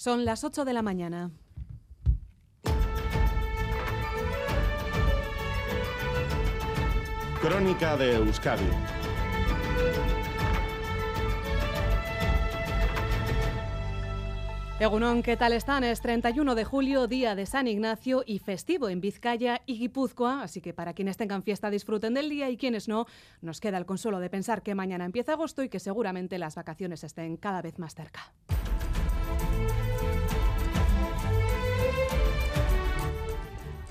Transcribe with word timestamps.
Son 0.00 0.24
las 0.24 0.44
8 0.44 0.64
de 0.64 0.72
la 0.72 0.80
mañana. 0.80 1.30
Crónica 7.42 7.98
de 7.98 8.14
Euskadi. 8.14 8.64
Egunon, 14.78 15.22
¿qué 15.22 15.36
tal 15.36 15.52
están? 15.52 15.84
Es 15.84 16.00
31 16.00 16.54
de 16.54 16.64
julio, 16.64 17.06
día 17.06 17.34
de 17.34 17.44
San 17.44 17.66
Ignacio 17.66 18.24
y 18.24 18.38
festivo 18.38 18.88
en 18.88 19.02
Vizcaya 19.02 19.60
y 19.66 19.80
Guipúzcoa, 19.80 20.42
así 20.42 20.62
que 20.62 20.72
para 20.72 20.94
quienes 20.94 21.18
tengan 21.18 21.42
fiesta 21.42 21.68
disfruten 21.68 22.14
del 22.14 22.30
día 22.30 22.48
y 22.48 22.56
quienes 22.56 22.88
no, 22.88 23.04
nos 23.42 23.60
queda 23.60 23.76
el 23.76 23.84
consuelo 23.84 24.18
de 24.18 24.30
pensar 24.30 24.62
que 24.62 24.74
mañana 24.74 25.04
empieza 25.04 25.34
agosto 25.34 25.62
y 25.62 25.68
que 25.68 25.78
seguramente 25.78 26.38
las 26.38 26.54
vacaciones 26.54 27.04
estén 27.04 27.36
cada 27.36 27.60
vez 27.60 27.78
más 27.78 27.94
cerca. 27.94 28.32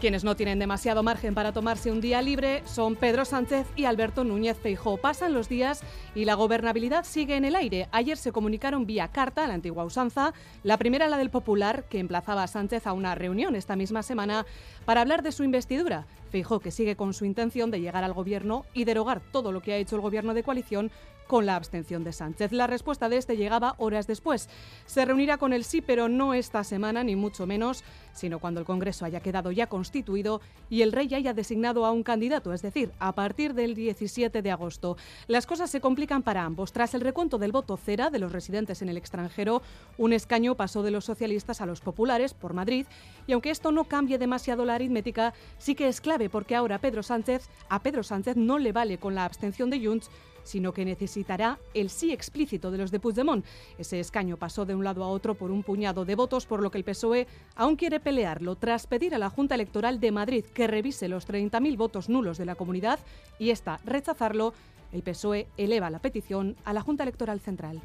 Quienes 0.00 0.24
no 0.24 0.36
tienen 0.36 0.58
demasiado 0.58 1.02
margen 1.02 1.34
para 1.34 1.52
tomarse 1.52 1.90
un 1.90 2.02
día 2.02 2.20
libre 2.20 2.62
son 2.66 2.96
Pedro 2.96 3.24
Sánchez 3.24 3.66
y 3.76 3.86
Alberto 3.86 4.24
Núñez 4.24 4.58
Feijó. 4.58 4.98
Pasan 4.98 5.32
los 5.32 5.48
días 5.48 5.82
y 6.14 6.26
la 6.26 6.34
gobernabilidad 6.34 7.06
sigue 7.06 7.36
en 7.36 7.46
el 7.46 7.56
aire. 7.56 7.88
Ayer 7.92 8.18
se 8.18 8.30
comunicaron 8.30 8.84
vía 8.84 9.08
carta, 9.08 9.46
la 9.46 9.54
antigua 9.54 9.86
usanza, 9.86 10.34
la 10.62 10.76
primera 10.76 11.08
la 11.08 11.16
del 11.16 11.30
Popular, 11.30 11.84
que 11.88 11.98
emplazaba 11.98 12.42
a 12.42 12.46
Sánchez 12.46 12.86
a 12.86 12.92
una 12.92 13.14
reunión 13.14 13.56
esta 13.56 13.74
misma 13.74 14.02
semana 14.02 14.44
para 14.84 15.00
hablar 15.00 15.22
de 15.22 15.32
su 15.32 15.44
investidura. 15.44 16.04
Feijó, 16.26 16.60
que 16.60 16.70
sigue 16.70 16.96
con 16.96 17.14
su 17.14 17.24
intención 17.24 17.70
de 17.70 17.80
llegar 17.80 18.04
al 18.04 18.12
gobierno 18.12 18.64
y 18.74 18.84
derogar 18.84 19.20
todo 19.32 19.52
lo 19.52 19.62
que 19.62 19.72
ha 19.72 19.76
hecho 19.76 19.96
el 19.96 20.02
gobierno 20.02 20.34
de 20.34 20.42
coalición 20.42 20.90
con 21.26 21.46
la 21.46 21.56
abstención 21.56 22.04
de 22.04 22.12
Sánchez. 22.12 22.52
La 22.52 22.66
respuesta 22.66 23.08
de 23.08 23.16
este 23.16 23.36
llegaba 23.36 23.74
horas 23.78 24.06
después. 24.06 24.48
Se 24.86 25.04
reunirá 25.04 25.38
con 25.38 25.52
el 25.52 25.64
sí, 25.64 25.80
pero 25.80 26.08
no 26.08 26.34
esta 26.34 26.64
semana, 26.64 27.02
ni 27.02 27.16
mucho 27.16 27.46
menos, 27.46 27.84
sino 28.12 28.38
cuando 28.38 28.60
el 28.60 28.66
Congreso 28.66 29.04
haya 29.04 29.20
quedado 29.20 29.50
ya 29.52 29.66
constituido 29.66 30.40
y 30.70 30.82
el 30.82 30.92
rey 30.92 31.12
haya 31.14 31.34
designado 31.34 31.84
a 31.84 31.92
un 31.92 32.02
candidato, 32.02 32.52
es 32.52 32.62
decir, 32.62 32.92
a 32.98 33.12
partir 33.12 33.54
del 33.54 33.74
17 33.74 34.40
de 34.40 34.50
agosto. 34.50 34.96
Las 35.26 35.46
cosas 35.46 35.70
se 35.70 35.80
complican 35.80 36.22
para 36.22 36.44
ambos. 36.44 36.72
Tras 36.72 36.94
el 36.94 37.00
recuento 37.00 37.38
del 37.38 37.52
voto 37.52 37.76
cera 37.76 38.10
de 38.10 38.18
los 38.18 38.32
residentes 38.32 38.82
en 38.82 38.88
el 38.88 38.96
extranjero, 38.96 39.62
un 39.98 40.12
escaño 40.12 40.54
pasó 40.54 40.82
de 40.82 40.90
los 40.90 41.04
socialistas 41.04 41.60
a 41.60 41.66
los 41.66 41.80
populares 41.80 42.34
por 42.34 42.54
Madrid 42.54 42.86
y 43.26 43.32
aunque 43.32 43.50
esto 43.50 43.72
no 43.72 43.84
cambie 43.84 44.18
demasiado 44.18 44.64
la 44.64 44.76
aritmética, 44.76 45.34
sí 45.58 45.74
que 45.74 45.88
es 45.88 46.00
porque 46.30 46.56
ahora 46.56 46.78
Pedro 46.78 47.02
Sánchez, 47.02 47.48
a 47.68 47.82
Pedro 47.82 48.02
Sánchez 48.02 48.36
no 48.36 48.58
le 48.58 48.72
vale 48.72 48.98
con 48.98 49.14
la 49.14 49.24
abstención 49.24 49.70
de 49.70 49.84
Junts 49.84 50.10
sino 50.46 50.72
que 50.72 50.84
necesitará 50.84 51.58
el 51.74 51.90
sí 51.90 52.12
explícito 52.12 52.70
de 52.70 52.78
los 52.78 52.90
de 52.90 53.00
Puigdemont. 53.00 53.44
Ese 53.78 54.00
escaño 54.00 54.36
pasó 54.36 54.64
de 54.64 54.74
un 54.74 54.84
lado 54.84 55.02
a 55.02 55.08
otro 55.08 55.34
por 55.34 55.50
un 55.50 55.62
puñado 55.62 56.04
de 56.04 56.14
votos, 56.14 56.46
por 56.46 56.62
lo 56.62 56.70
que 56.70 56.78
el 56.78 56.84
PSOE 56.84 57.26
aún 57.56 57.76
quiere 57.76 58.00
pelearlo 58.00 58.54
tras 58.54 58.86
pedir 58.86 59.14
a 59.14 59.18
la 59.18 59.28
Junta 59.28 59.56
Electoral 59.56 60.00
de 60.00 60.12
Madrid 60.12 60.44
que 60.54 60.68
revise 60.68 61.08
los 61.08 61.28
30.000 61.28 61.76
votos 61.76 62.08
nulos 62.08 62.38
de 62.38 62.46
la 62.46 62.54
comunidad 62.54 63.00
y 63.38 63.50
esta 63.50 63.80
rechazarlo. 63.84 64.54
El 64.92 65.02
PSOE 65.02 65.48
eleva 65.56 65.90
la 65.90 65.98
petición 65.98 66.56
a 66.64 66.72
la 66.72 66.80
Junta 66.80 67.02
Electoral 67.02 67.40
Central. 67.40 67.82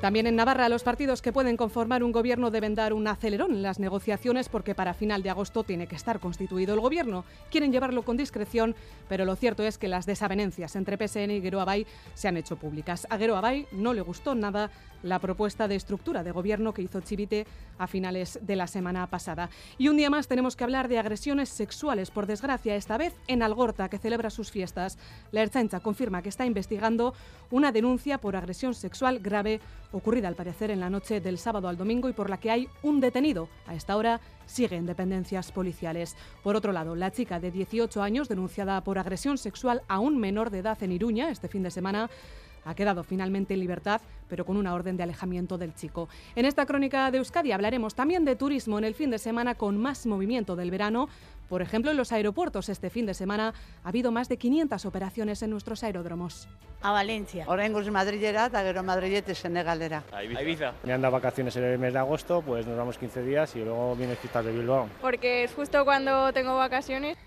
También 0.00 0.26
en 0.26 0.34
Navarra, 0.34 0.70
los 0.70 0.82
partidos 0.82 1.20
que 1.20 1.30
pueden 1.30 1.58
conformar 1.58 2.02
un 2.02 2.10
gobierno 2.10 2.50
deben 2.50 2.74
dar 2.74 2.94
un 2.94 3.06
acelerón 3.06 3.52
en 3.52 3.62
las 3.62 3.78
negociaciones 3.78 4.48
porque 4.48 4.74
para 4.74 4.94
final 4.94 5.22
de 5.22 5.28
agosto 5.28 5.62
tiene 5.62 5.86
que 5.86 5.94
estar 5.94 6.20
constituido 6.20 6.72
el 6.72 6.80
gobierno. 6.80 7.26
Quieren 7.50 7.70
llevarlo 7.70 8.02
con 8.02 8.16
discreción, 8.16 8.74
pero 9.10 9.26
lo 9.26 9.36
cierto 9.36 9.62
es 9.62 9.76
que 9.76 9.88
las 9.88 10.06
desavenencias 10.06 10.74
entre 10.74 10.96
PSN 10.96 11.32
y 11.32 11.40
Guero 11.40 11.60
Abay 11.60 11.86
se 12.14 12.28
han 12.28 12.38
hecho 12.38 12.56
públicas. 12.56 13.06
A 13.10 13.18
Guero 13.18 13.36
Abay 13.36 13.66
no 13.72 13.92
le 13.92 14.00
gustó 14.00 14.34
nada 14.34 14.70
la 15.02 15.18
propuesta 15.18 15.68
de 15.68 15.76
estructura 15.76 16.22
de 16.22 16.30
gobierno 16.30 16.72
que 16.72 16.82
hizo 16.82 17.00
Chivite 17.00 17.46
a 17.78 17.86
finales 17.86 18.38
de 18.42 18.56
la 18.56 18.66
semana 18.66 19.06
pasada. 19.06 19.50
Y 19.78 19.88
un 19.88 19.96
día 19.96 20.10
más 20.10 20.28
tenemos 20.28 20.56
que 20.56 20.64
hablar 20.64 20.88
de 20.88 20.98
agresiones 20.98 21.48
sexuales, 21.48 22.10
por 22.10 22.26
desgracia, 22.26 22.76
esta 22.76 22.98
vez 22.98 23.14
en 23.26 23.42
Algorta, 23.42 23.88
que 23.88 23.98
celebra 23.98 24.30
sus 24.30 24.50
fiestas. 24.50 24.98
La 25.32 25.42
Erchancha 25.42 25.80
confirma 25.80 26.22
que 26.22 26.28
está 26.28 26.46
investigando 26.46 27.14
una 27.50 27.72
denuncia 27.72 28.18
por 28.18 28.36
agresión 28.36 28.74
sexual 28.74 29.20
grave 29.20 29.60
ocurrida 29.92 30.28
al 30.28 30.34
parecer 30.34 30.70
en 30.70 30.80
la 30.80 30.90
noche 30.90 31.20
del 31.20 31.38
sábado 31.38 31.68
al 31.68 31.76
domingo 31.76 32.08
y 32.08 32.12
por 32.12 32.30
la 32.30 32.38
que 32.38 32.50
hay 32.50 32.68
un 32.82 33.00
detenido. 33.00 33.48
A 33.66 33.74
esta 33.74 33.96
hora 33.96 34.20
siguen 34.46 34.86
dependencias 34.86 35.52
policiales. 35.52 36.16
Por 36.42 36.56
otro 36.56 36.72
lado, 36.72 36.96
la 36.96 37.10
chica 37.10 37.40
de 37.40 37.50
18 37.50 38.02
años 38.02 38.28
denunciada 38.28 38.82
por 38.82 38.98
agresión 38.98 39.38
sexual 39.38 39.82
a 39.88 39.98
un 39.98 40.18
menor 40.18 40.50
de 40.50 40.58
edad 40.58 40.82
en 40.82 40.92
Iruña 40.92 41.30
este 41.30 41.48
fin 41.48 41.62
de 41.62 41.70
semana 41.70 42.10
ha 42.64 42.74
quedado 42.74 43.02
finalmente 43.02 43.54
en 43.54 43.60
libertad, 43.60 44.00
pero 44.28 44.44
con 44.44 44.56
una 44.56 44.74
orden 44.74 44.96
de 44.96 45.02
alejamiento 45.02 45.58
del 45.58 45.74
chico. 45.74 46.08
En 46.36 46.46
esta 46.46 46.66
crónica 46.66 47.10
de 47.10 47.18
Euskadi 47.18 47.52
hablaremos 47.52 47.94
también 47.94 48.24
de 48.24 48.36
turismo 48.36 48.78
en 48.78 48.84
el 48.84 48.94
fin 48.94 49.10
de 49.10 49.18
semana 49.18 49.54
con 49.54 49.78
más 49.78 50.06
movimiento 50.06 50.56
del 50.56 50.70
verano. 50.70 51.08
Por 51.48 51.62
ejemplo, 51.62 51.90
en 51.90 51.96
los 51.96 52.12
aeropuertos 52.12 52.68
este 52.68 52.90
fin 52.90 53.06
de 53.06 53.14
semana 53.14 53.54
ha 53.82 53.88
habido 53.88 54.12
más 54.12 54.28
de 54.28 54.36
500 54.36 54.84
operaciones 54.86 55.42
en 55.42 55.50
nuestros 55.50 55.82
aeródromos. 55.82 56.48
A 56.82 56.92
Valencia. 56.92 57.44
Oraingoz 57.46 57.90
Madrilera 57.90 58.46
eta 58.46 58.62
gero 58.62 58.82
Madrilete 58.82 59.34
Senegalera. 59.34 60.02
A 60.12 60.24
Ibiza. 60.24 60.40
A 60.40 60.42
Ibiza. 60.42 60.72
Me 60.84 60.92
han 60.92 61.02
dado 61.02 61.12
vacaciones 61.12 61.54
en 61.56 61.64
el 61.64 61.78
mes 61.78 61.92
de 61.92 61.98
agosto, 61.98 62.40
pues 62.40 62.66
nos 62.66 62.76
vamos 62.76 62.96
15 62.96 63.22
días 63.22 63.54
y 63.56 63.64
luego 63.64 63.96
viene 63.96 64.16
fiestas 64.16 64.44
de 64.44 64.52
Bilbao. 64.52 64.88
Porque 65.02 65.44
es 65.44 65.52
justo 65.52 65.84
cuando 65.84 66.32
tengo 66.32 66.56
vacaciones. 66.56 67.18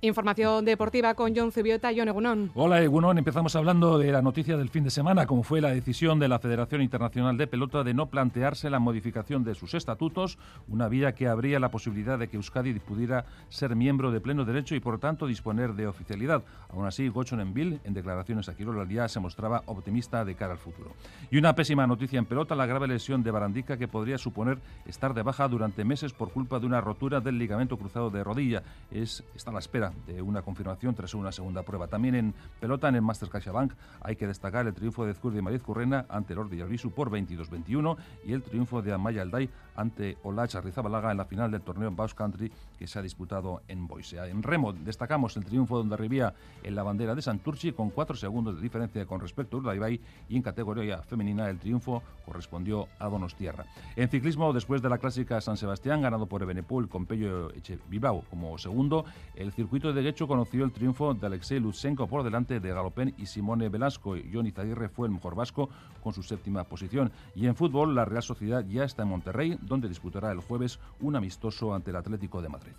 Información 0.00 0.64
deportiva 0.64 1.14
con 1.14 1.34
John 1.34 1.50
Zubieta 1.50 1.92
y 1.92 1.98
John 1.98 2.06
Egunon. 2.06 2.52
Hola 2.54 2.80
Egunon, 2.80 3.18
empezamos 3.18 3.56
hablando 3.56 3.98
de 3.98 4.12
la 4.12 4.22
noticia 4.22 4.56
del 4.56 4.68
fin 4.68 4.84
de 4.84 4.90
semana, 4.90 5.26
como 5.26 5.42
fue 5.42 5.60
la 5.60 5.70
decisión 5.70 6.20
de 6.20 6.28
la 6.28 6.38
Federación 6.38 6.82
Internacional 6.82 7.36
de 7.36 7.48
Pelota 7.48 7.82
de 7.82 7.94
no 7.94 8.06
plantearse 8.06 8.70
la 8.70 8.78
modificación 8.78 9.42
de 9.42 9.56
sus 9.56 9.74
estatutos, 9.74 10.38
una 10.68 10.86
vía 10.88 11.16
que 11.16 11.26
abría 11.26 11.58
la 11.58 11.72
posibilidad 11.72 12.16
de 12.16 12.28
que 12.28 12.36
Euskadi 12.36 12.78
pudiera 12.78 13.24
ser 13.48 13.74
miembro 13.74 14.12
de 14.12 14.20
pleno 14.20 14.44
derecho 14.44 14.76
y 14.76 14.80
por 14.80 15.00
tanto 15.00 15.26
disponer 15.26 15.74
de 15.74 15.88
oficialidad. 15.88 16.44
Aún 16.68 16.86
así, 16.86 17.08
Gochon 17.08 17.40
Enville, 17.40 17.80
en 17.82 17.92
declaraciones 17.92 18.48
a 18.48 18.54
Quirol 18.54 18.78
al 18.78 18.86
día, 18.86 19.08
se 19.08 19.18
mostraba 19.18 19.64
optimista 19.66 20.24
de 20.24 20.36
cara 20.36 20.52
al 20.52 20.58
futuro. 20.58 20.92
Y 21.28 21.38
una 21.38 21.56
pésima 21.56 21.88
noticia 21.88 22.20
en 22.20 22.26
pelota, 22.26 22.54
la 22.54 22.66
grave 22.66 22.86
lesión 22.86 23.24
de 23.24 23.32
Barandica 23.32 23.76
que 23.76 23.88
podría 23.88 24.16
suponer 24.16 24.58
estar 24.86 25.12
de 25.12 25.22
baja 25.22 25.48
durante 25.48 25.84
meses 25.84 26.12
por 26.12 26.30
culpa 26.30 26.60
de 26.60 26.66
una 26.66 26.80
rotura 26.80 27.20
del 27.20 27.36
ligamento 27.36 27.76
cruzado 27.76 28.10
de 28.10 28.22
rodilla. 28.22 28.62
Es, 28.92 29.24
está 29.34 29.50
a 29.50 29.54
la 29.54 29.58
espera 29.58 29.87
de 30.06 30.22
una 30.22 30.42
confirmación 30.42 30.94
tras 30.94 31.14
una 31.14 31.32
segunda 31.32 31.62
prueba. 31.62 31.88
También 31.88 32.14
en 32.14 32.34
pelota, 32.60 32.88
en 32.88 32.96
el 32.96 33.02
Masters 33.02 33.30
CaixaBank, 33.30 33.72
hay 34.00 34.16
que 34.16 34.26
destacar 34.26 34.66
el 34.66 34.74
triunfo 34.74 35.06
de 35.06 35.14
Zcurdi 35.14 35.42
Mariz 35.42 35.62
Currena 35.62 36.06
ante 36.08 36.32
el 36.32 36.38
Ordi 36.38 36.60
Albisu 36.60 36.90
por 36.90 37.10
22-21 37.10 37.96
y 38.24 38.32
el 38.32 38.42
triunfo 38.42 38.82
de 38.82 38.92
Amaya 38.92 39.22
Alday 39.22 39.48
ante 39.76 40.18
Olach 40.24 40.54
Arrizabalaga 40.56 41.10
en 41.12 41.18
la 41.18 41.24
final 41.24 41.50
del 41.50 41.62
torneo 41.62 41.90
Baus 41.90 42.14
Country 42.14 42.50
que 42.78 42.86
se 42.86 42.98
ha 42.98 43.02
disputado 43.02 43.62
en 43.68 43.86
Boise. 43.86 44.18
En 44.18 44.42
remo 44.42 44.72
destacamos 44.72 45.36
el 45.36 45.44
triunfo 45.44 45.82
de 45.82 45.96
Rivía 45.96 46.34
en 46.62 46.74
la 46.74 46.82
bandera 46.82 47.14
de 47.14 47.22
Santurci 47.22 47.72
con 47.72 47.90
cuatro 47.90 48.16
segundos 48.16 48.56
de 48.56 48.62
diferencia 48.62 49.06
con 49.06 49.20
respecto 49.20 49.56
a 49.56 49.60
Urdaibai 49.60 50.00
y 50.28 50.36
en 50.36 50.42
categoría 50.42 51.02
femenina 51.02 51.48
el 51.48 51.58
triunfo 51.58 52.02
correspondió 52.24 52.88
a 52.98 53.08
Donostierra. 53.08 53.66
En 53.96 54.08
ciclismo, 54.08 54.52
después 54.52 54.82
de 54.82 54.88
la 54.88 54.98
clásica 54.98 55.40
San 55.40 55.56
Sebastián, 55.56 56.02
ganado 56.02 56.26
por 56.26 56.42
Ebenepul 56.42 56.88
con 56.88 57.06
Pello 57.06 57.50
Eche 57.54 57.78
Bilbao 57.88 58.24
como 58.30 58.58
segundo, 58.58 59.04
el 59.36 59.52
circuito 59.52 59.77
de 59.78 60.02
Guecho 60.02 60.26
conoció 60.26 60.64
el 60.64 60.72
triunfo 60.72 61.14
de 61.14 61.24
Alexei 61.24 61.60
Lutsenko 61.60 62.08
por 62.08 62.24
delante 62.24 62.58
de 62.58 62.68
Galopén 62.70 63.14
y 63.16 63.26
Simone 63.26 63.68
Velasco. 63.68 64.16
Johnny 64.32 64.50
Zaguirre 64.50 64.88
fue 64.88 65.06
el 65.06 65.12
mejor 65.12 65.36
vasco 65.36 65.70
con 66.02 66.12
su 66.12 66.24
séptima 66.24 66.64
posición. 66.64 67.12
Y 67.36 67.46
en 67.46 67.54
fútbol, 67.54 67.94
la 67.94 68.04
Real 68.04 68.22
Sociedad 68.22 68.64
ya 68.66 68.82
está 68.82 69.04
en 69.04 69.10
Monterrey, 69.10 69.56
donde 69.62 69.88
disputará 69.88 70.32
el 70.32 70.40
jueves 70.40 70.80
un 71.00 71.14
amistoso 71.14 71.72
ante 71.72 71.90
el 71.90 71.96
Atlético 71.96 72.42
de 72.42 72.48
Madrid. 72.48 72.72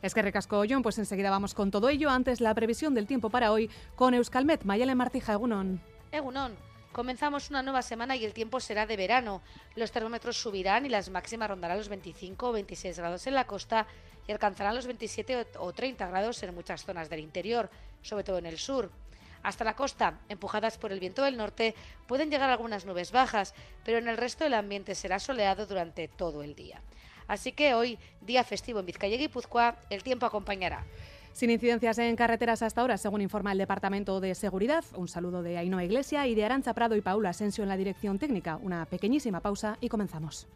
Es 0.00 0.14
que 0.14 0.22
recasco 0.22 0.62
John, 0.68 0.82
pues 0.82 0.98
enseguida 0.98 1.30
vamos 1.30 1.54
con 1.54 1.72
todo 1.72 1.88
ello. 1.88 2.08
Antes 2.08 2.40
la 2.40 2.54
previsión 2.54 2.94
del 2.94 3.08
tiempo 3.08 3.30
para 3.30 3.50
hoy 3.50 3.68
con 3.96 4.14
Euskalmet, 4.14 4.64
Mayale 4.64 4.94
Martija, 4.94 5.32
Egunon. 5.32 5.80
Egunon. 6.12 6.67
Comenzamos 6.98 7.48
una 7.50 7.62
nueva 7.62 7.82
semana 7.82 8.16
y 8.16 8.24
el 8.24 8.32
tiempo 8.32 8.58
será 8.58 8.84
de 8.84 8.96
verano. 8.96 9.40
Los 9.76 9.92
termómetros 9.92 10.36
subirán 10.36 10.84
y 10.84 10.88
las 10.88 11.10
máximas 11.10 11.48
rondarán 11.48 11.78
los 11.78 11.88
25 11.88 12.48
o 12.48 12.52
26 12.52 12.98
grados 12.98 13.24
en 13.28 13.34
la 13.34 13.46
costa 13.46 13.86
y 14.26 14.32
alcanzarán 14.32 14.74
los 14.74 14.86
27 14.86 15.46
o 15.60 15.72
30 15.72 16.08
grados 16.08 16.42
en 16.42 16.52
muchas 16.56 16.84
zonas 16.84 17.08
del 17.08 17.20
interior, 17.20 17.70
sobre 18.02 18.24
todo 18.24 18.38
en 18.38 18.46
el 18.46 18.58
sur. 18.58 18.90
Hasta 19.44 19.62
la 19.62 19.76
costa, 19.76 20.18
empujadas 20.28 20.76
por 20.76 20.90
el 20.90 20.98
viento 20.98 21.22
del 21.22 21.36
norte, 21.36 21.76
pueden 22.08 22.32
llegar 22.32 22.50
algunas 22.50 22.84
nubes 22.84 23.12
bajas, 23.12 23.54
pero 23.84 23.98
en 23.98 24.08
el 24.08 24.16
resto 24.16 24.42
del 24.42 24.54
ambiente 24.54 24.96
será 24.96 25.20
soleado 25.20 25.66
durante 25.66 26.08
todo 26.08 26.42
el 26.42 26.56
día. 26.56 26.82
Así 27.28 27.52
que 27.52 27.74
hoy, 27.74 27.96
día 28.22 28.42
festivo 28.42 28.80
en 28.80 28.86
Vizcaya 28.86 29.14
y 29.14 29.18
Guipúzcoa, 29.18 29.76
el 29.88 30.02
tiempo 30.02 30.26
acompañará. 30.26 30.84
Sin 31.32 31.50
incidencias 31.50 31.98
en 31.98 32.16
carreteras 32.16 32.62
hasta 32.62 32.80
ahora, 32.80 32.98
según 32.98 33.20
informa 33.20 33.52
el 33.52 33.58
Departamento 33.58 34.20
de 34.20 34.34
Seguridad. 34.34 34.84
Un 34.96 35.08
saludo 35.08 35.42
de 35.42 35.58
Ainhoa 35.58 35.84
Iglesia 35.84 36.26
y 36.26 36.34
de 36.34 36.44
Arancha 36.44 36.74
Prado 36.74 36.96
y 36.96 37.00
Paula 37.00 37.30
Asensio 37.30 37.62
en 37.62 37.68
la 37.68 37.76
dirección 37.76 38.18
técnica. 38.18 38.58
Una 38.62 38.86
pequeñísima 38.86 39.40
pausa 39.40 39.78
y 39.80 39.88
comenzamos. 39.88 40.48